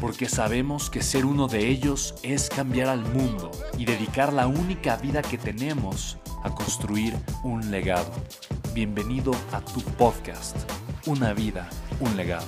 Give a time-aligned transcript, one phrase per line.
[0.00, 4.96] porque sabemos que ser uno de ellos es cambiar al mundo y dedicar la única
[4.96, 8.12] vida que tenemos a construir un legado.
[8.74, 10.56] Bienvenido a tu podcast,
[11.06, 11.68] Una vida,
[12.00, 12.46] un legado.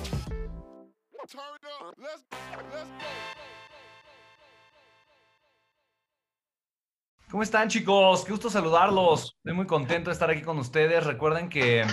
[7.31, 8.25] ¿Cómo están chicos?
[8.25, 9.35] Qué gusto saludarlos.
[9.37, 11.05] Estoy muy contento de estar aquí con ustedes.
[11.05, 11.85] Recuerden que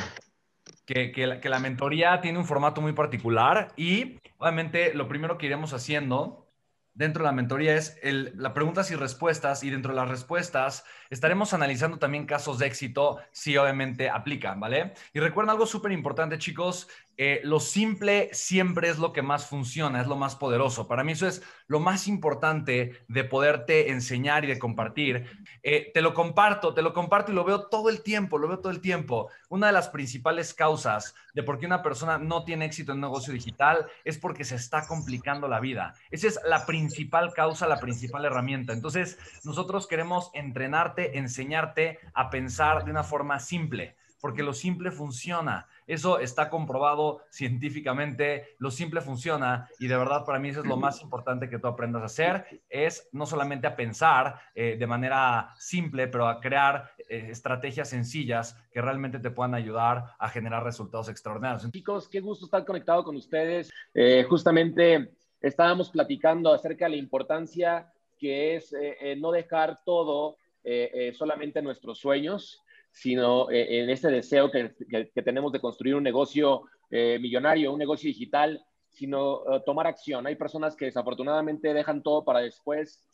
[0.87, 6.47] que, la, mentoría tiene un formato muy particular y obviamente lo primero que iremos haciendo
[6.97, 11.53] dentro de la mentoría es la preguntas y respuestas y dentro de las respuestas estaremos
[11.53, 14.95] analizando también casos de éxito si obviamente aplican, ¿vale?
[15.13, 20.01] Y recuerden algo súper importante chicos, eh, lo simple siempre es lo que más funciona,
[20.01, 20.87] es lo más poderoso.
[20.87, 25.27] Para mí eso es lo más importante de poderte enseñar y de compartir.
[25.63, 28.59] Eh, te lo comparto, te lo comparto y lo veo todo el tiempo, lo veo
[28.59, 29.31] todo el tiempo.
[29.49, 33.33] Una de las principales causas de por qué una persona no tiene éxito en negocio
[33.33, 35.95] digital es porque se está complicando la vida.
[36.11, 38.75] Esa es la principal causa, la principal herramienta.
[38.75, 45.69] Entonces, nosotros queremos entrenarte, enseñarte a pensar de una forma simple porque lo simple funciona.
[45.87, 50.77] Eso está comprobado científicamente, lo simple funciona y de verdad para mí eso es lo
[50.77, 55.55] más importante que tú aprendas a hacer, es no solamente a pensar eh, de manera
[55.59, 61.09] simple, pero a crear eh, estrategias sencillas que realmente te puedan ayudar a generar resultados
[61.09, 61.71] extraordinarios.
[61.71, 63.73] Chicos, qué gusto estar conectado con ustedes.
[63.95, 68.75] Eh, justamente estábamos platicando acerca de la importancia que es
[69.19, 70.39] no dejar todo
[71.13, 72.65] solamente nuestros sueños,
[72.97, 74.75] sino eh, en ese deseo que,
[75.23, 80.27] tenemos de construir un negocio eh, millonario, un negocio digital, sino eh, tomar acción.
[80.27, 83.07] Hay personas que desafortunadamente dejan todo para después,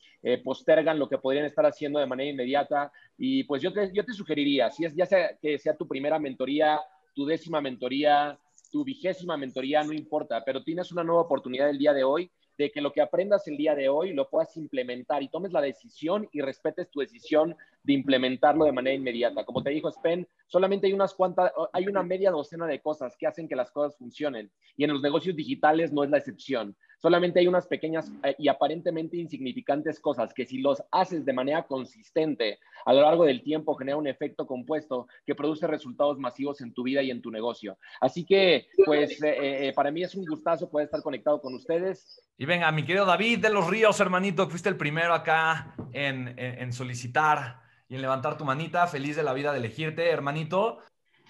[0.44, 2.92] postergan lo que podrían estar haciendo de manera inmediata.
[3.18, 6.20] Y pues yo te, yo te sugeriría, si es ya sea que sea tu primera
[6.20, 6.80] mentoría,
[7.12, 8.38] tu décima mentoría,
[8.70, 12.30] tu vigésima mentoría, no importa, pero tienes una nueva oportunidad el día de hoy
[12.62, 15.60] de que lo que aprendas el día de hoy lo puedas implementar y tomes la
[15.60, 19.44] decisión y respetes tu decisión de implementarlo de manera inmediata.
[19.44, 23.26] Como te dijo Spen, solamente hay unas cuantas, hay una media docena de cosas que
[23.26, 26.76] hacen que las cosas funcionen y en los negocios digitales no es la excepción.
[27.02, 31.64] Solamente hay unas pequeñas eh, y aparentemente insignificantes cosas que si los haces de manera
[31.64, 36.72] consistente a lo largo del tiempo genera un efecto compuesto que produce resultados masivos en
[36.72, 37.76] tu vida y en tu negocio.
[38.00, 42.22] Así que, pues, eh, eh, para mí es un gustazo poder estar conectado con ustedes.
[42.38, 46.70] Y venga, mi querido David de los Ríos, hermanito, fuiste el primero acá en, en
[46.74, 48.86] solicitar y en levantar tu manita.
[48.86, 50.80] Feliz de la vida de elegirte, hermanito.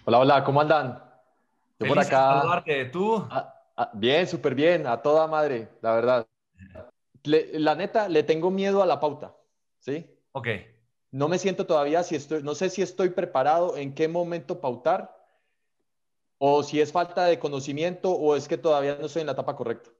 [0.05, 1.00] Hola, hola, ¿cómo andan?
[1.78, 2.41] Yo por acá.
[2.41, 2.87] saludarte.
[2.87, 3.25] ¿Tú?
[3.31, 6.27] Ah, ah, bien, súper bien, a toda madre, la verdad.
[7.22, 9.33] la neta, le tengo miedo a la pauta,
[9.78, 10.04] ¿sí?
[10.33, 10.49] Ok.
[11.12, 15.16] No me siento todavía, si estoy, no sé si estoy preparado, en qué momento pautar,
[16.39, 19.54] o si es falta de conocimiento, o es que todavía no estoy en la etapa
[19.54, 19.91] correcta.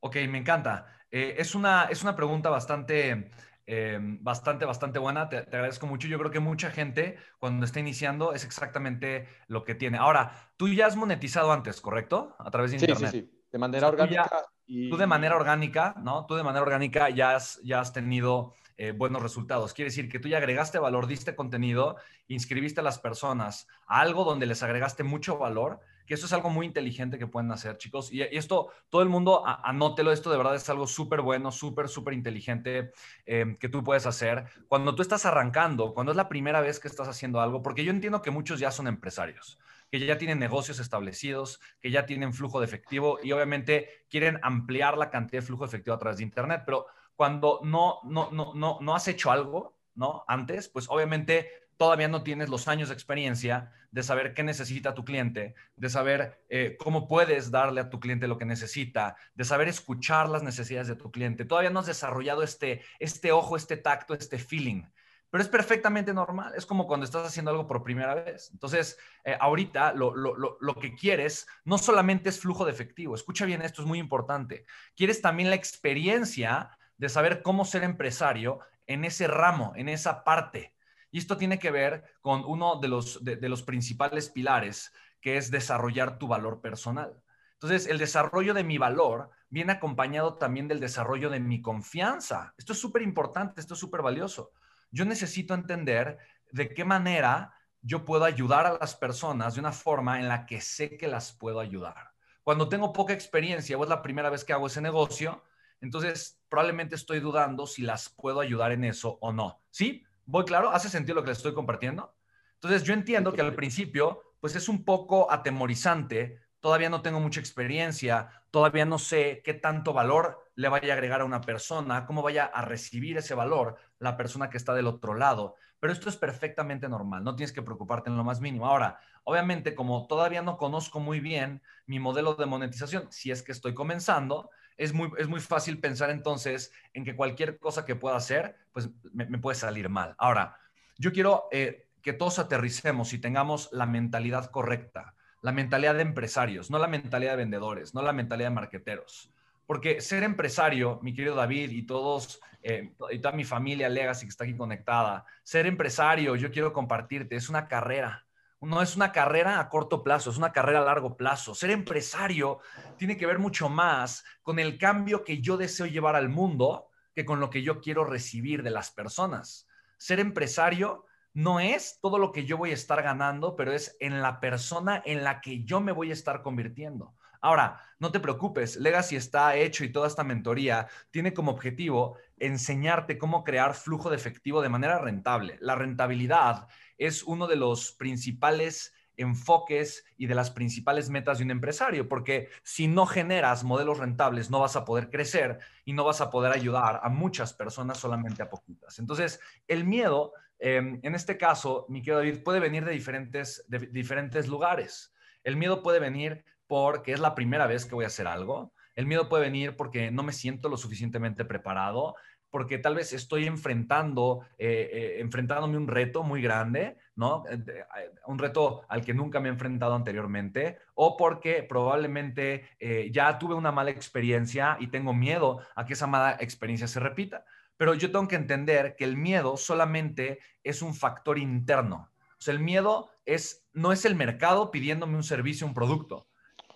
[0.00, 0.86] Ok, me encanta.
[1.10, 3.30] Eh, es, una, es una pregunta bastante
[3.72, 5.28] Em, bastante, bastante buena.
[5.28, 6.08] Te, agradezco mucho.
[6.08, 9.96] Yo creo que mucha gente cuando está iniciando es exactamente lo que tiene.
[9.96, 12.34] Ahora, tú ya has monetizado antes, ¿correcto?
[12.40, 13.12] A través de Internet.
[13.12, 13.40] Sí, sí, sí.
[13.52, 14.28] De manera orgánica.
[14.66, 16.26] Tú, de manera orgánica, ¿no?
[16.26, 19.72] Tú de manera orgánica ya has, ya has tenido eh, buenos resultados.
[19.72, 21.94] Quiere decir que tú ya agregaste valor, diste contenido,
[22.26, 25.78] inscribiste a las personas a algo donde les agregaste mucho valor
[26.10, 28.12] que eso es algo muy inteligente que pueden hacer, chicos.
[28.12, 32.14] Y, esto, todo el mundo anótelo, esto de verdad es algo súper bueno, súper, súper
[32.14, 32.90] inteligente
[33.26, 34.46] eh, que tú puedes hacer.
[34.66, 37.92] Cuando tú estás arrancando, cuando es la primera vez que estás haciendo algo, porque yo
[37.92, 42.58] entiendo que muchos ya son empresarios, que ya tienen negocios establecidos, que ya tienen flujo
[42.58, 46.24] de efectivo y obviamente quieren ampliar la cantidad de flujo de efectivo a través de
[46.24, 50.24] Internet, pero cuando no, no, no, no, no has hecho algo, ¿no?
[50.26, 55.02] Antes, pues obviamente todavía no tienes los años de experiencia de saber qué necesita tu
[55.02, 59.66] cliente, de saber eh, cómo puedes darle a tu cliente lo que necesita, de saber
[59.66, 61.46] escuchar las necesidades de tu cliente.
[61.46, 64.82] Todavía no has desarrollado este, este ojo, este tacto, este feeling.
[65.30, 66.52] Pero es perfectamente normal.
[66.54, 68.50] Es como cuando estás haciendo algo por primera vez.
[68.52, 73.14] Entonces, eh, ahorita lo, lo que quieres no solamente es flujo de efectivo.
[73.14, 74.66] Escucha bien, esto es muy importante.
[74.94, 80.74] Quieres también la experiencia de saber cómo ser empresario en ese ramo, en esa parte.
[81.10, 85.50] Y esto tiene que ver con uno de los, de, los principales pilares, que es
[85.50, 87.20] desarrollar tu valor personal.
[87.54, 92.54] Entonces, el desarrollo de mi valor viene acompañado también del desarrollo de mi confianza.
[92.56, 94.52] Esto es súper importante, esto es súper valioso.
[94.90, 96.18] Yo necesito entender
[96.52, 100.60] de qué manera yo puedo ayudar a las personas de una forma en la que
[100.60, 102.12] sé que las puedo ayudar.
[102.42, 105.42] Cuando tengo poca experiencia o es la primera vez que hago ese negocio,
[105.80, 109.62] entonces probablemente estoy dudando si las puedo ayudar en eso o no.
[109.70, 110.04] ¿Sí?
[110.30, 110.70] ¿Voy claro?
[110.70, 112.14] ¿Hace sentido lo que les estoy compartiendo?
[112.54, 117.40] Entonces, yo entiendo que al principio, pues es un poco atemorizante, todavía no tengo mucha
[117.40, 122.22] experiencia, todavía no sé qué tanto valor le vaya a agregar a una persona, cómo
[122.22, 125.56] vaya a recibir ese valor la persona que está del otro lado.
[125.80, 128.68] Pero esto es perfectamente normal, no tienes que preocuparte en lo más mínimo.
[128.68, 133.50] Ahora, obviamente, como todavía no conozco muy bien mi modelo de monetización, si es que
[133.50, 134.50] estoy comenzando,
[134.80, 138.88] es muy, es muy fácil pensar entonces en que cualquier cosa que pueda hacer, pues
[139.12, 140.14] me, puede salir mal.
[140.16, 140.56] Ahora,
[140.96, 146.70] yo quiero eh, que todos aterricemos y tengamos la mentalidad correcta, la mentalidad de empresarios,
[146.70, 149.30] no la mentalidad de vendedores, no la mentalidad de marqueteros.
[149.66, 154.30] Porque ser empresario, mi querido David y todos, eh, y toda mi familia Legacy que
[154.30, 158.24] está aquí conectada, ser empresario, yo quiero compartirte, es una carrera
[158.60, 161.54] no es una carrera a corto plazo, es una carrera a largo plazo.
[161.54, 162.60] Ser empresario
[162.98, 167.24] tiene que ver mucho más con el cambio que yo deseo llevar al mundo que
[167.24, 169.66] con lo que yo quiero recibir de las personas.
[169.96, 174.20] Ser empresario no es todo lo que yo voy a estar ganando, pero es en
[174.20, 177.14] la persona en la que yo me voy a estar convirtiendo.
[177.40, 183.18] Ahora, no te preocupes, Legacy está hecho y toda esta mentoría tiene como objetivo enseñarte
[183.18, 185.58] cómo crear flujo de efectivo de manera rentable.
[185.60, 191.50] La rentabilidad es uno de los principales enfoques y de las principales metas de un
[191.50, 196.20] empresario, porque si no generas modelos rentables, no vas a poder crecer y no vas
[196.20, 198.98] a poder ayudar a muchas personas, solamente a poquitas.
[198.98, 203.78] Entonces, el miedo, em, en este caso, mi querido David, puede venir de diferentes, de
[203.78, 205.14] diferentes lugares.
[205.44, 208.72] El miedo puede venir porque es la primera vez que voy a hacer algo.
[208.94, 212.14] El miedo puede venir porque no me siento lo suficientemente preparado
[212.50, 217.44] porque tal vez estoy enfrentando, eh, eh, enfrentándome un reto muy grande, ¿no?
[217.48, 217.84] Eh,
[218.26, 222.68] un reto al que nunca me he enfrentado anteriormente, o porque probablemente
[223.10, 227.44] ya tuve una mala experiencia y tengo miedo a que esa mala experiencia se repita.
[227.76, 232.10] Pero yo tengo que entender que el miedo solamente es un factor interno.
[232.40, 236.26] O sea, el miedo es, no es el mercado pidiéndome un servicio, un producto.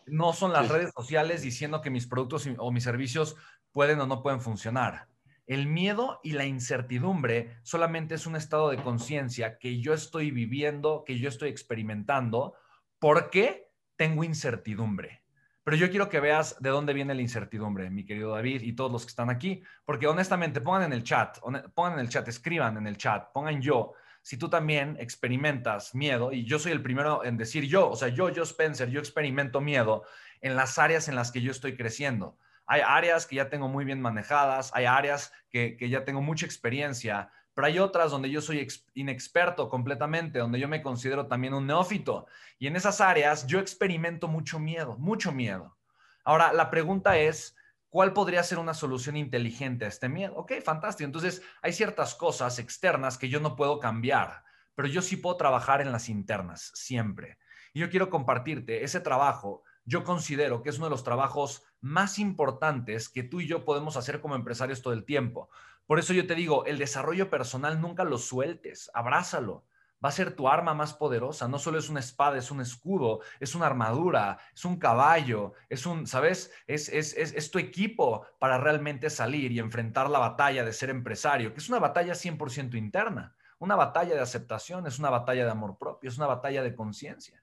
[0.06, 3.36] No son las redes sociales diciendo que mis productos o mis servicios
[3.72, 5.08] pueden o no pueden funcionar
[5.46, 11.04] el miedo y la incertidumbre solamente es un estado de conciencia que yo estoy viviendo,
[11.04, 12.54] que yo estoy experimentando,
[12.98, 15.22] porque tengo incertidumbre.
[15.62, 18.92] Pero yo quiero que veas de dónde viene la incertidumbre, mi querido David y todos
[18.92, 21.38] los que están aquí, porque honestamente pongan en el chat,
[21.74, 26.32] pongan en el chat, escriban en el chat, pongan yo, si tú también experimentas miedo,
[26.32, 29.60] y yo soy el primero en decir yo, o sea, yo, yo Spencer, yo experimento
[29.60, 30.02] miedo
[30.40, 32.38] en las áreas en las que yo estoy creciendo.
[32.66, 37.30] Hay áreas que ya tengo muy bien manejadas, hay áreas que, ya tengo mucha experiencia,
[37.52, 42.26] pero hay otras donde yo soy inexperto completamente, donde yo me considero también un neófito.
[42.58, 45.76] Y en esas áreas yo experimento mucho miedo, mucho miedo.
[46.24, 47.54] Ahora, la pregunta es,
[47.94, 50.34] ¿cuál podría ser una solución inteligente a este miedo?
[50.34, 51.06] Ok, fantástico.
[51.06, 54.42] Entonces, hay ciertas cosas externas que yo no puedo cambiar,
[54.74, 57.38] pero yo sí puedo trabajar en las internas, siempre.
[57.72, 62.18] Y yo quiero compartirte ese trabajo yo considero que es uno de los trabajos más
[62.18, 65.50] importantes que tú y yo podemos hacer como empresarios todo el tiempo.
[65.86, 69.66] Por eso yo te digo, el desarrollo personal nunca lo sueltes, abrázalo.
[70.02, 71.48] Va a ser tu arma más poderosa.
[71.48, 75.86] No solo es una espada, es un escudo, es una armadura, es un caballo, es
[75.86, 76.52] un, ¿sabes?
[76.66, 81.52] Es, es, es, tu equipo para realmente salir y enfrentar la batalla de ser empresario,
[81.52, 85.78] que es una batalla 100% interna, una batalla de aceptación, es una batalla de amor
[85.78, 87.42] propio, es una batalla de conciencia.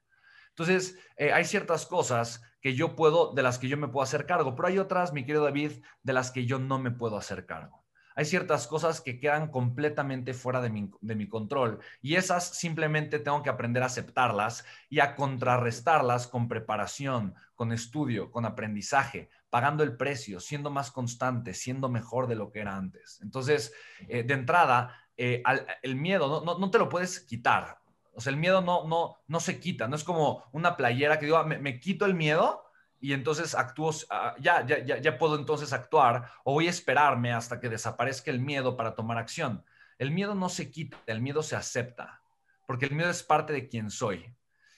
[0.50, 4.26] Entonces, eh, hay ciertas cosas que yo puedo, de las que yo me puedo hacer
[4.26, 7.46] cargo, pero hay otras, mi querido David, de las que yo no me puedo hacer
[7.46, 7.81] cargo.
[8.14, 13.18] Hay ciertas cosas que quedan completamente fuera de mi, de mi, control y esas simplemente
[13.18, 19.82] tengo que aprender a aceptarlas y a contrarrestarlas con preparación, con estudio, con aprendizaje, pagando
[19.82, 23.20] el precio, siendo más constante, siendo mejor de lo que era antes.
[23.22, 23.72] Entonces,
[24.08, 25.42] eh, de entrada, eh,
[25.82, 27.78] el miedo no, no, te lo puedes quitar.
[28.14, 29.88] O sea, el miedo no, no, no se quita.
[29.88, 32.64] No es como una playera que digo, ah, me, quito el miedo
[33.02, 37.58] y entonces actúo, ah, ya, ya, ya, puedo entonces actuar o voy a esperarme hasta
[37.58, 39.64] que desaparezca el miedo para tomar acción.
[39.98, 42.22] El miedo no se quita, el miedo se acepta,
[42.64, 44.32] porque el miedo es parte de quien soy.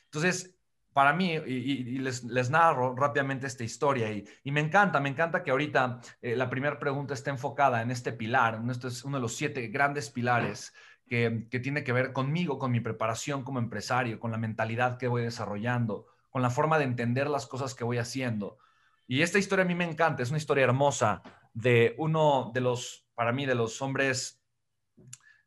[0.07, 0.57] Entonces,
[0.95, 6.01] para mí, y, les, narro rápidamente esta historia, y, me encanta, me encanta que ahorita
[6.23, 9.67] eh, la primera pregunta esté enfocada en este pilar, este es uno de los siete
[9.67, 10.73] grandes pilares
[11.07, 15.09] que, que, tiene que ver conmigo, con mi preparación como empresario, con la mentalidad que
[15.09, 18.59] voy desarrollando, con la forma de entender las cosas que voy haciendo.
[19.07, 21.23] Y esta historia a mí me encanta, es una historia hermosa
[21.53, 24.43] de uno de los, para mí, de los hombres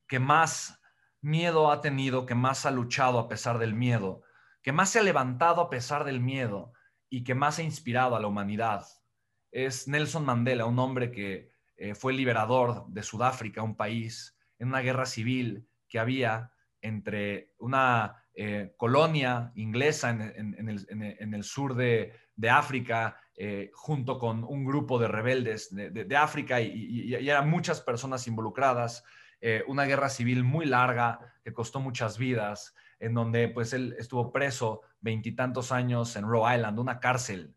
[0.08, 0.80] que más
[1.20, 4.24] miedo ha tenido, que más ha luchado a pesar del miedo
[4.68, 6.74] que más se ha levantado a pesar del miedo
[7.10, 8.86] y que más ha inspirado a la humanidad.
[9.50, 14.82] Es Nelson Mandela, un hombre que eh, fue liberador de Sudáfrica, un país en una
[14.82, 16.52] guerra civil que había
[16.82, 22.14] entre una eh, colonia inglesa en, el, sur de,
[22.50, 28.28] África, eh, junto con un grupo de rebeldes de, África y, y, eran muchas personas
[28.28, 29.04] involucradas.
[29.68, 34.82] una guerra civil muy larga que costó muchas vidas en donde pues él estuvo preso
[35.02, 37.54] veintitantos años en Rhode Island, una cárcel.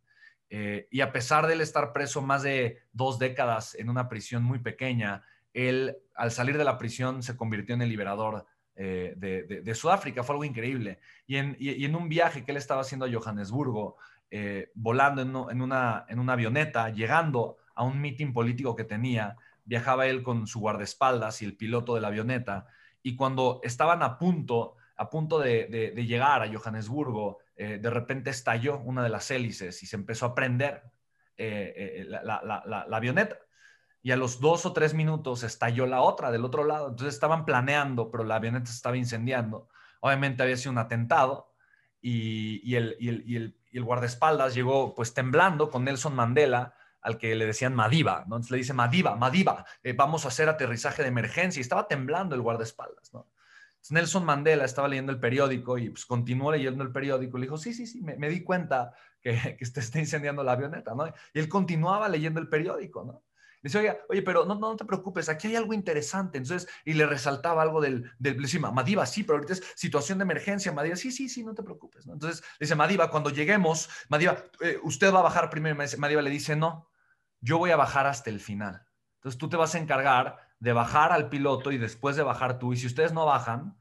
[0.50, 4.42] Eh, y a pesar de él estar preso más de dos décadas en una prisión
[4.42, 5.22] muy pequeña,
[5.52, 8.46] él al salir de la prisión se convirtió en el liberador
[8.82, 10.22] eh, de, Sudáfrica.
[10.22, 10.98] Fue algo increíble.
[11.26, 13.96] Y en, un viaje que él estaba haciendo a Johannesburgo,
[14.30, 20.06] eh, volando en, una, en una avioneta, llegando a un mitin político que tenía, viajaba
[20.06, 22.66] él con su guardaespaldas y el piloto de la avioneta.
[23.02, 28.80] Y cuando estaban a punto a punto de, llegar a Johannesburgo, eh, de repente estalló
[28.80, 30.82] una de las hélices y se empezó a prender
[31.38, 33.38] eh, eh, la, avioneta.
[34.02, 36.88] Y a los dos o tres minutos estalló la otra del otro lado.
[36.88, 39.68] Entonces estaban planeando, pero la avioneta estaba incendiando.
[40.00, 41.52] Obviamente había sido un atentado
[42.00, 48.36] y, el, guardaespaldas llegó pues temblando con Nelson Mandela, al que le decían Madiba, ¿no?
[48.36, 49.64] Entonces le dice, Madiba, Madiba,
[49.96, 51.60] vamos a hacer aterrizaje de emergencia.
[51.60, 53.12] Y estaba temblando el guardaespaldas.
[53.88, 57.38] Nelson Mandela estaba leyendo el periódico y pues continuó leyendo el periódico.
[57.38, 60.92] Le dijo, sí, sí, sí, me, di cuenta que, que incendiando la avioneta.
[61.32, 63.22] Y él continuaba leyendo el periódico, ¿no?
[63.62, 66.38] Dice, oye, oye, pero no, no, te preocupes, aquí hay algo interesante.
[66.38, 70.24] Entonces, y le resaltaba algo del, del dice, Madiba, sí, pero ahorita es situación de
[70.24, 70.72] emergencia.
[70.72, 72.06] Madiba, sí, sí, sí, no te preocupes.
[72.06, 75.76] Entonces, le dice, Madiba, cuando lleguemos, Madiba, eh, usted va a bajar primero.
[75.98, 76.90] Madiba le dice, no,
[77.40, 78.86] yo voy a bajar hasta el final.
[79.16, 82.72] Entonces, tú te vas a encargar de bajar al piloto y después de bajar tú.
[82.72, 83.76] Y si ustedes no bajan,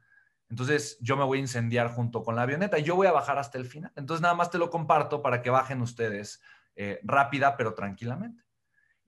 [0.49, 3.37] entonces yo me voy a incendiar junto con la avioneta y yo voy a bajar
[3.37, 3.91] hasta el final.
[3.95, 6.41] Entonces nada más te lo comparto para que bajen ustedes
[6.75, 8.43] eh, rápida pero tranquilamente.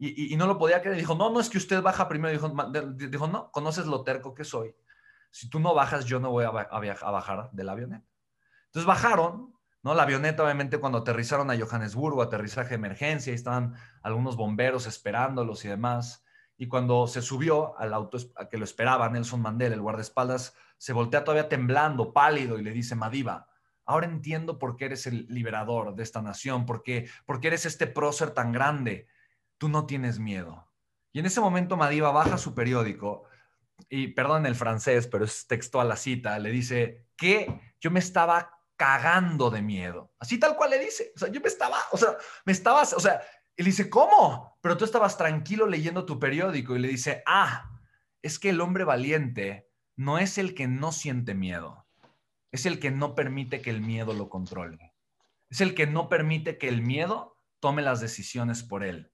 [0.04, 0.98] Y, no lo podía creer.
[0.98, 2.34] Dijo, no, no es que usted baja primero.
[2.34, 2.52] Dijo,
[2.96, 4.76] dijo, no, conoces lo terco que soy.
[5.30, 8.04] Si tú no bajas, yo no voy a, bajar de la avioneta.
[8.66, 9.54] Entonces bajaron,
[9.84, 9.94] ¿no?
[9.94, 15.64] La avioneta, obviamente, cuando aterrizaron a Johannesburgo, aterrizaje de emergencia, y estaban algunos bomberos esperándolos
[15.66, 16.26] y demás.
[16.58, 20.94] Y cuando se subió al auto a que lo esperaba Nelson Mandela, el guardaespaldas, se
[20.94, 23.48] voltea todavía temblando, pálido, y le dice, Madiba,
[23.86, 27.08] ahora entiendo por qué eres el liberador de esta nación, por qué,
[27.44, 29.08] eres este prócer tan grande.
[29.62, 30.68] Tú no tienes miedo.
[31.14, 33.26] Y en ese momento Madiba baja su periódico
[33.90, 38.58] y, perdón el francés, pero es textual la cita, le dice que yo me estaba
[38.76, 40.16] cagando de miedo.
[40.18, 41.12] Así tal cual le dice.
[41.16, 43.22] O sea, yo me estaba, o sea, me estabas, o sea,
[43.56, 44.58] le dice, ¿cómo?
[44.62, 47.70] Pero tú estabas tranquilo leyendo tu periódico y le dice, ah,
[48.24, 51.86] es que el hombre valiente no es el que no siente miedo,
[52.52, 54.96] es el que no permite que el miedo lo controle.
[55.52, 59.12] Es el que no permite que el miedo tome las decisiones por él.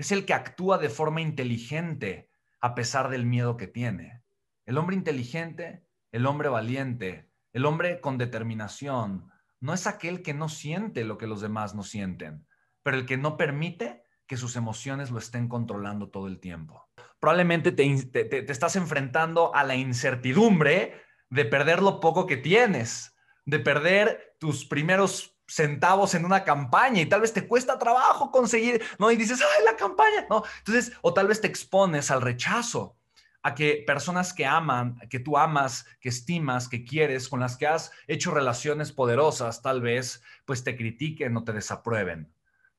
[0.00, 2.30] Es el que actúa de forma inteligente
[2.60, 4.22] a pesar del miedo que tiene.
[4.66, 9.30] El hombre inteligente, el hombre valiente, el hombre con determinación,
[9.60, 12.46] no es aquel que no siente lo que los demás no sienten
[12.82, 16.88] pero el que no permite que sus emociones lo estén controlando todo el tiempo.
[17.18, 20.94] Probablemente te, estás enfrentando a la incertidumbre
[21.28, 27.06] de perder lo poco que tienes, de perder tus primeros centavos en una campaña y
[27.06, 29.10] tal vez te cuesta trabajo conseguir, ¿no?
[29.10, 30.44] Y dices, ay, la campaña, ¿no?
[30.58, 32.96] Entonces, o tal vez te expones al rechazo,
[33.42, 37.66] a que personas que aman, que tú amas, que estimas, que quieres, con las que
[37.66, 42.32] has hecho relaciones poderosas, tal vez, pues te critiquen o te desaprueben.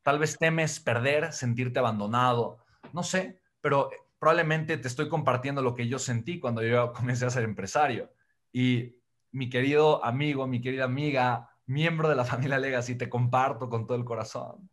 [0.04, 2.60] Tal vez temes perder, sentirte abandonado,
[2.94, 7.32] no sé, pero probablemente te estoy compartiendo lo que yo sentí cuando yo comencé a
[7.32, 8.14] ser empresario.
[8.54, 8.96] Y
[9.32, 13.98] mi querido amigo, mi querida amiga, miembro de la familia Legacy, te comparto con todo
[13.98, 14.70] el corazón.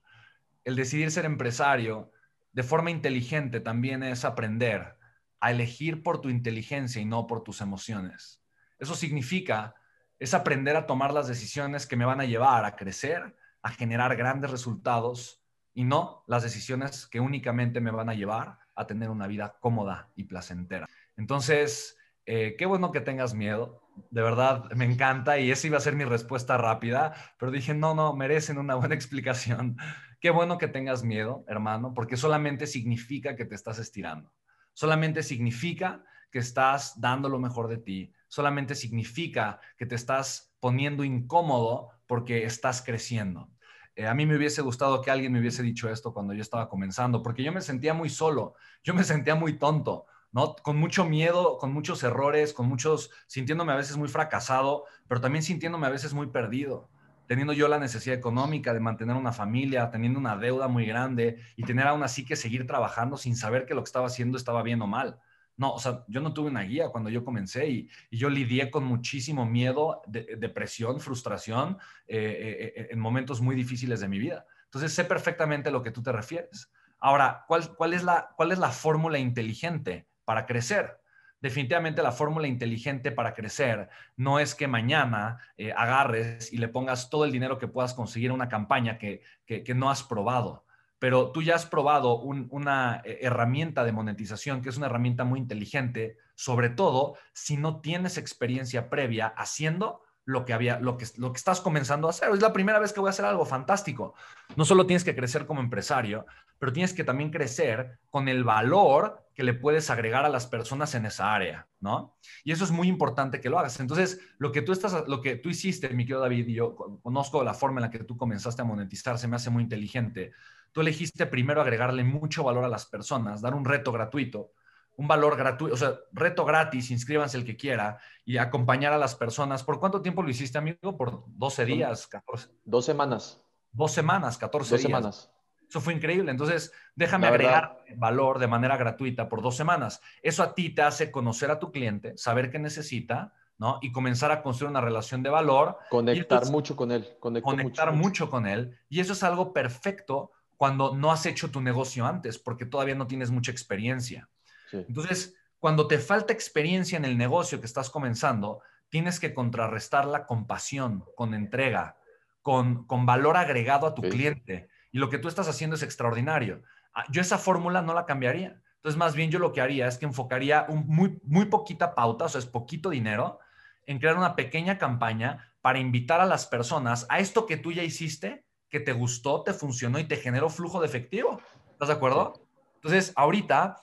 [0.64, 2.12] El decidir ser empresario
[2.52, 4.98] de forma inteligente también es aprender
[5.40, 8.42] a elegir por tu inteligencia y no por tus emociones.
[8.78, 9.74] Eso significa,
[10.18, 14.16] es aprender a tomar las decisiones que me van a llevar a crecer, a generar
[14.16, 15.42] grandes resultados
[15.74, 20.10] y no las decisiones que únicamente me van a llevar a tener una vida cómoda
[20.16, 20.86] y placentera.
[21.16, 23.87] Entonces, eh, qué bueno que tengas miedo.
[24.10, 27.94] De verdad, me encanta y esa iba a ser mi respuesta rápida, pero dije, no,
[27.94, 29.76] no, merecen una buena explicación.
[30.20, 34.32] Qué bueno que tengas miedo, hermano, porque solamente significa que te estás estirando.
[34.72, 38.12] Solamente significa que estás dando lo mejor de ti.
[38.28, 43.50] Solamente significa que te estás poniendo incómodo porque estás creciendo.
[43.94, 46.68] Eh, a mí me hubiese gustado que alguien me hubiese dicho esto cuando yo estaba
[46.68, 50.54] comenzando, porque yo me sentía muy solo, yo me sentía muy tonto, ¿no?
[50.56, 55.42] Con mucho miedo, con muchos errores, con muchos, sintiéndome a veces muy fracasado, pero también
[55.42, 56.90] sintiéndome a veces muy perdido,
[57.26, 61.64] teniendo yo la necesidad económica de mantener una familia, teniendo una deuda muy grande y
[61.64, 64.82] tener aún así que seguir trabajando sin saber que lo que estaba haciendo estaba bien
[64.82, 65.18] o mal.
[65.56, 68.84] No, o sea, yo no tuve una guía cuando yo comencé y, yo lidié con
[68.84, 74.46] muchísimo miedo, depresión, frustración eh, eh, en momentos muy difíciles de mi vida.
[74.66, 76.70] Entonces sé perfectamente a lo que tú te refieres.
[77.00, 81.00] Ahora, ¿cuál, cuál es la, cuál es la fórmula inteligente para crecer?
[81.40, 87.08] Definitivamente la fórmula inteligente para crecer no es que mañana eh, agarres y le pongas
[87.08, 90.66] todo el dinero que puedas conseguir a una campaña que, que no has probado
[90.98, 95.38] pero tú ya has probado una eh, herramienta de monetización que es una herramienta muy
[95.38, 101.62] inteligente, sobre todo si no tienes experiencia previa haciendo lo que había, lo que, estás
[101.62, 102.28] comenzando a hacer.
[102.30, 104.12] Es la primera vez que voy a hacer algo fantástico.
[104.56, 106.26] No solo tienes que crecer como empresario,
[106.58, 110.94] pero tienes que también crecer con el valor que le puedes agregar a las personas
[110.94, 112.18] en esa área, ¿no?
[112.44, 113.80] Y eso es muy importante que lo hagas.
[113.80, 117.42] Entonces, lo que tú estás, lo que tú hiciste, mi querido David, y yo conozco
[117.42, 120.32] la forma en la que tú comenzaste a monetizar, se me hace muy inteligente
[120.72, 124.52] tú elegiste primero agregarle mucho valor a las personas, dar un reto gratuito,
[124.98, 129.14] un valor gratuito, o sea, reto gratis, inscríbanse el que quiera y acompañar a las
[129.14, 129.62] personas.
[129.62, 130.96] ¿Por cuánto tiempo lo hiciste, amigo?
[130.96, 132.48] ¿Por 12 días, 14?
[132.64, 133.40] Dos semanas.
[133.70, 134.82] Dos semanas, 14 dos días.
[134.82, 135.30] semanas.
[135.68, 136.32] Eso fue increíble.
[136.32, 140.00] Entonces, déjame agregar valor de manera gratuita por dos semanas.
[140.20, 143.78] Eso a ti te hace conocer a tu cliente, saber qué necesita, ¿no?
[143.82, 145.78] Y comenzar a construir una relación de valor.
[145.90, 147.06] Conectar mucho con él.
[147.20, 148.76] Conectar mucho con él.
[148.88, 153.06] Y eso es algo perfecto cuando no has hecho tu negocio antes, porque todavía no
[153.06, 154.28] tienes mucha experiencia.
[154.72, 160.46] Entonces, cuando te falta experiencia en el negocio que estás comenzando, tienes que contrarrestarla con
[160.46, 161.96] pasión, con entrega,
[162.42, 164.68] con, con valor agregado a tu cliente.
[164.92, 166.62] Y lo que tú estás haciendo es extraordinario.
[166.94, 168.60] Ah, yo esa fórmula no la cambiaría.
[168.76, 172.26] Entonces, más bien yo lo que haría es que enfocaría un muy, muy poquita pauta,
[172.26, 173.40] o sea, es poquito dinero,
[173.86, 177.82] en crear una pequeña campaña para invitar a las personas a esto que tú ya
[177.82, 181.40] hiciste, que te gustó, te funcionó y te generó flujo de efectivo.
[181.72, 182.46] ¿Estás de acuerdo?
[182.76, 183.76] Entonces, ahorita,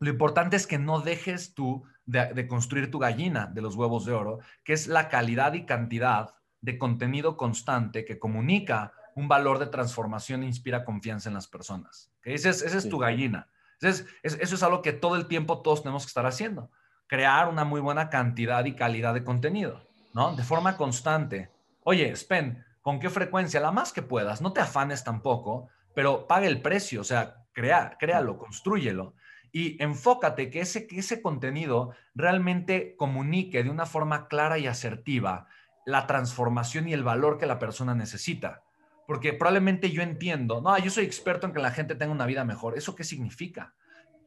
[0.00, 4.12] lo importante es que no dejes tú de, construir tu gallina de los huevos de
[4.12, 9.66] oro, que es la calidad y cantidad de contenido constante que comunica un valor de
[9.66, 12.10] transformación e inspira confianza en las personas.
[12.24, 13.48] Esa es, es tu gallina.
[13.80, 16.70] Entonces, eso es algo que todo el tiempo todos tenemos que estar haciendo.
[17.06, 19.82] Crear una muy buena cantidad y calidad de contenido,
[20.12, 20.34] ¿no?
[20.34, 21.50] De forma constante.
[21.82, 23.60] Oye, Spen, ¿Con qué frecuencia?
[23.60, 24.40] La más que puedas.
[24.40, 29.14] No te afanes tampoco, pero pague el precio, o sea, crea, créalo, construyelo.
[29.52, 35.46] Y enfócate que ese, que ese contenido realmente comunique de una forma clara y asertiva
[35.86, 38.62] la transformación y el valor que la persona necesita.
[39.06, 42.44] Porque probablemente yo entiendo, no, yo soy experto en que la gente tenga una vida
[42.44, 42.78] mejor.
[42.78, 43.74] ¿Eso qué significa?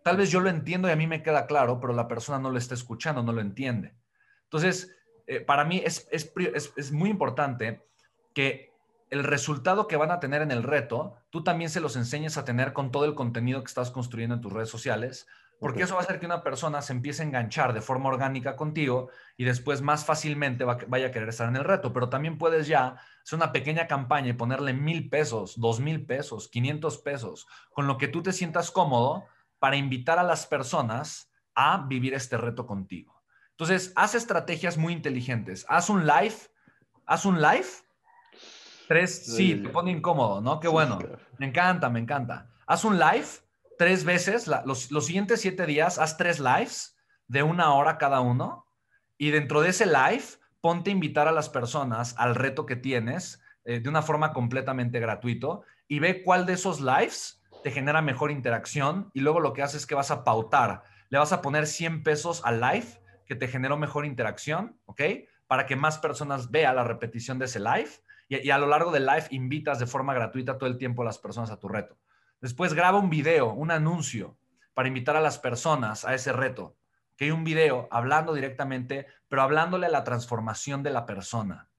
[0.04, 2.50] Tal vez yo lo entiendo y a mí me queda claro, pero la persona no
[2.50, 3.96] lo está escuchando, no lo entiende.
[4.44, 4.94] Entonces,
[5.28, 6.34] eh, para mí es, es,
[6.76, 7.82] es muy importante
[8.34, 8.73] que
[9.14, 12.46] el resultado que van a tener en el reto, tú también se los enseñes a
[12.46, 15.28] tener con todo el contenido que estás construyendo en tus redes sociales,
[15.60, 18.56] porque eso va a hacer que una persona se empiece a enganchar de forma orgánica
[18.56, 21.94] contigo y después más fácilmente vaya a querer estar en el reto.
[21.94, 26.50] Pero también puedes ya hacer una pequeña campaña y ponerle mil pesos, dos mil pesos,
[26.50, 29.26] quinientos pesos, con lo que tú te sientas cómodo
[29.60, 33.22] para invitar a las personas a vivir este reto contigo.
[33.52, 35.68] Entonces, haz estrategias muy inteligentes.
[35.70, 36.36] Haz un live,
[37.06, 37.68] haz un live
[38.88, 40.60] Tres, sí, te pone incómodo, ¿no?
[40.60, 41.00] Qué bueno.
[41.38, 42.50] Me encanta, me encanta.
[42.66, 43.26] Haz un live
[43.78, 48.66] tres veces, los, siguientes siete días, haz tres lives de una hora cada uno
[49.18, 50.24] y dentro de ese live,
[50.62, 55.00] ponte a invitar a las personas al reto que tienes eh, de una forma completamente
[55.00, 59.64] gratuito y ve cuál de esos lives te genera mejor interacción y luego lo que
[59.64, 60.84] haces es que vas a pautar.
[61.10, 65.02] Le vas a poner 100 pesos al live que te generó mejor interacción, ¿ok?
[65.48, 67.90] Para que más personas vean la repetición de ese live
[68.42, 71.18] y, a lo largo del live invitas de forma gratuita todo el tiempo a las
[71.18, 71.98] personas a tu reto.
[72.42, 74.38] Después graba un video, un anuncio
[74.74, 76.78] para invitar a las personas a ese reto.
[77.16, 81.70] Que hay un video hablando directamente, pero hablándole a la transformación de la persona.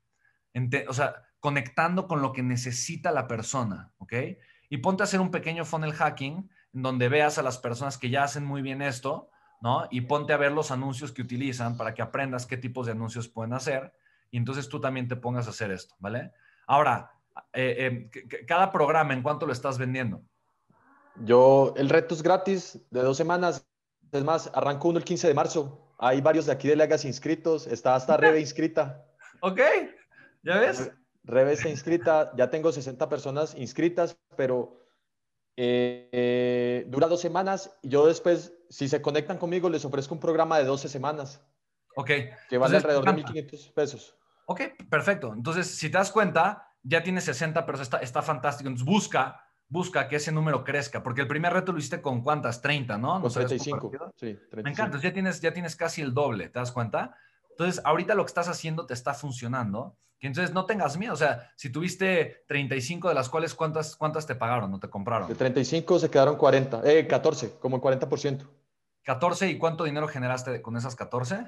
[0.89, 4.13] o sea, conectando con lo que necesita la persona, ¿ok?
[4.71, 8.25] Y ponte a hacer un pequeño funnel hacking donde veas a las personas que ya
[8.25, 9.29] hacen muy bien esto,
[9.61, 9.87] ¿no?
[9.91, 13.29] Y ponte a ver los anuncios que utilizan para que aprendas qué tipos de anuncios
[13.29, 13.93] pueden hacer
[14.31, 16.33] y entonces tú también te pongas a hacer esto, ¿vale?
[16.67, 17.13] Ahora,
[17.53, 20.23] eh, eh, cada programa, ¿en cuánto lo estás vendiendo?
[21.17, 23.67] Yo, el reto es gratis de dos semanas.
[24.11, 25.95] Es más, arranco uno el 15 de marzo.
[25.99, 27.67] Hay varios de aquí de Legas inscritos.
[27.67, 29.05] Está hasta Rebe inscrita.
[29.41, 29.61] Ok,
[30.43, 30.91] ¿ya ves?
[31.25, 32.33] Rebe está inscrita.
[32.37, 34.81] Ya tengo 60 personas inscritas, pero
[35.57, 37.77] eh, dura dos semanas.
[37.83, 41.41] Y yo después, si se conectan conmigo, les ofrezco un programa de 12 semanas.
[41.97, 42.11] Ok.
[42.49, 44.17] Que vale alrededor de 1.500 pesos.
[44.47, 45.33] Ok, perfecto.
[45.33, 48.69] Entonces, si te das cuenta, ya tienes 60, pero está, está fantástico.
[48.69, 52.61] Entonces, busca, busca que ese número crezca, porque el primer reto lo hiciste con cuántas,
[52.61, 53.21] 30, ¿no?
[53.21, 54.63] Con 35, sí, 35.
[54.63, 57.17] Me encanta, ya tienes, ya tienes casi el doble, ¿te das cuenta?
[57.51, 61.17] Entonces, ahorita lo que estás haciendo te está funcionando, que entonces no tengas miedo, o
[61.17, 65.29] sea, si tuviste 35 de las cuales, ¿cuántas, cuántas te pagaron o te compraron?
[65.29, 68.47] De 35 se quedaron 40, eh, 14, como el 40%.
[69.05, 71.47] 14, ¿y cuánto dinero generaste con esas 14?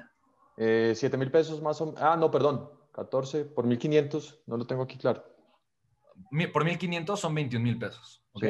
[0.57, 2.01] Eh, 7 mil pesos más o menos.
[2.01, 2.69] Ah, no, perdón.
[2.97, 5.23] 14 por 1500, no lo tengo aquí claro.
[6.51, 8.23] Por 1500 son 21 mil pesos.
[8.31, 8.45] ¿Ok?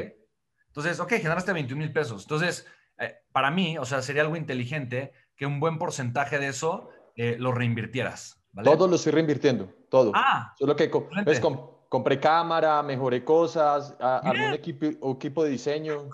[0.67, 2.23] Entonces, ok, generaste 21 mil pesos.
[2.23, 2.65] Entonces,
[2.97, 7.35] eh, para mí, o sea, sería algo inteligente que un buen porcentaje de eso eh,
[7.37, 8.41] lo reinvirtieras.
[8.63, 10.13] Todo lo estoy reinvirtiendo, todo.
[10.15, 11.41] Ah, solo que pues,
[11.89, 16.09] compré cámara, mejoré cosas, armé un equipo, equipo de diseño.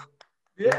[0.56, 0.72] Bien,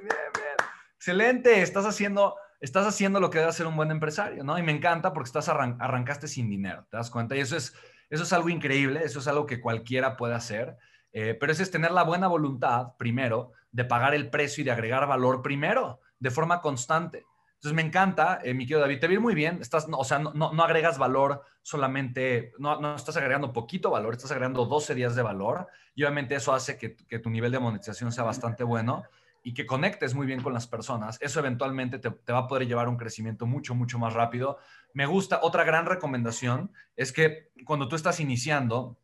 [0.00, 0.68] bien, bien.
[0.96, 4.58] Excelente, estás haciendo estás haciendo lo que debe hacer un buen empresario, ¿no?
[4.58, 7.36] Y me encanta porque estás arrancaste sin dinero, ¿te das cuenta?
[7.36, 7.74] Y eso es,
[8.10, 10.76] eso es algo increíble, eso es algo que cualquiera puede hacer,
[11.12, 14.70] eh, pero eso es tener la buena voluntad, primero, de pagar el precio y de
[14.70, 17.24] agregar valor primero, de forma constante.
[17.54, 20.32] Entonces me encanta, eh, mi querido David, te vi muy bien, estás, o sea, no,
[20.32, 25.22] no, agregas valor solamente, no, no, estás agregando poquito valor, estás agregando 12 días de
[25.22, 29.04] valor y obviamente eso hace que tu nivel de monetización sea bastante bueno
[29.46, 32.88] y que conectes muy bien con las personas, eso eventualmente te, va a poder llevar
[32.88, 34.58] a un crecimiento mucho, mucho más rápido.
[34.92, 38.98] Me gusta, otra gran recomendación es que cuando tú estás iniciando,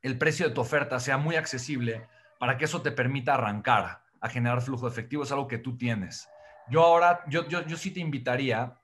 [0.00, 4.28] el precio de tu oferta sea muy accesible para que eso te permita arrancar a
[4.30, 6.30] generar flujo de efectivo, es algo que tú tienes.
[6.70, 8.78] Yo ahora, yo, yo, yo sí te invitaría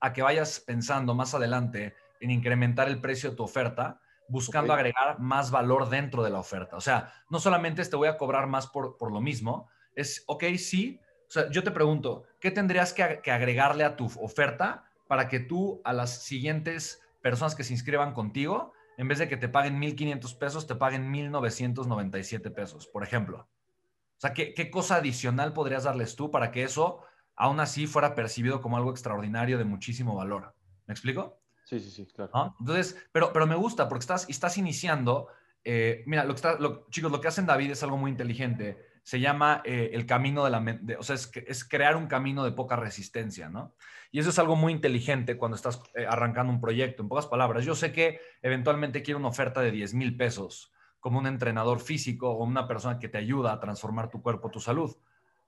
[0.00, 5.18] a que vayas pensando más adelante en incrementar el precio de tu oferta, buscando agregar
[5.18, 6.76] más valor dentro de la oferta.
[6.76, 10.44] O sea, no solamente te voy a cobrar más por, por lo mismo, es, ok,
[10.58, 15.28] sí, o sea, yo te pregunto, ¿qué tendrías que, que, agregarle a tu oferta para
[15.28, 19.48] que tú a las siguientes personas que se inscriban contigo, en vez de que te
[19.48, 23.48] paguen 1.500 pesos, te paguen 1.997 pesos, por ejemplo?
[24.16, 27.00] O sea, ¿qué, ¿qué cosa adicional podrías darles tú para que eso
[27.34, 30.54] aún así fuera percibido como algo extraordinario de muchísimo valor?
[30.86, 31.40] ¿Me explico?
[31.66, 32.54] Sí, sí, sí, claro.
[32.60, 35.26] Entonces, pero, pero me gusta porque estás, estás iniciando.
[35.64, 36.58] Eh, mira, lo que está,
[36.90, 38.86] chicos, lo que hacen David es algo muy inteligente.
[39.02, 42.44] Se llama eh, el camino de la mente, o sea, es, es, crear un camino
[42.44, 43.74] de poca resistencia, ¿no?
[44.12, 47.02] Y eso es algo muy inteligente cuando estás eh, arrancando un proyecto.
[47.02, 51.18] En pocas palabras, yo sé que eventualmente quiero una oferta de 10 mil pesos como
[51.18, 54.96] un entrenador físico o una persona que te ayuda a transformar tu cuerpo, tu salud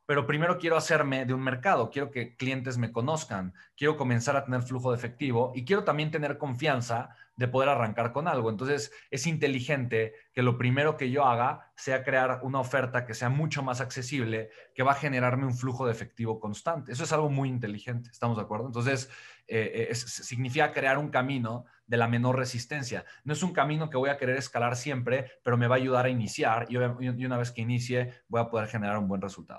[0.08, 4.44] pero primero quiero hacerme de un mercado, quiero que clientes me conozcan, quiero comenzar a
[4.46, 8.48] tener flujo de efectivo y quiero también tener confianza de poder arrancar con algo.
[8.48, 13.28] Entonces, es inteligente que lo primero que yo haga sea crear una oferta que sea
[13.28, 16.90] mucho más accesible, que va a generarme un flujo de efectivo constante.
[16.90, 18.66] Eso es algo muy inteligente, ¿estamos de acuerdo?
[18.66, 19.10] Entonces,
[19.46, 23.04] eh, eh, significa crear un camino de la menor resistencia.
[23.24, 26.06] No es un camino que voy a querer escalar siempre, pero me va a ayudar
[26.06, 29.56] a iniciar y una vez que inicie voy a poder generar un buen resultado.